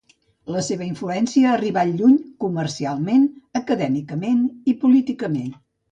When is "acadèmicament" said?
3.61-4.45